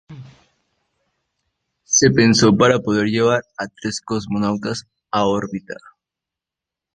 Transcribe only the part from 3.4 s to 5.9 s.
a tres cosmonautas a órbita.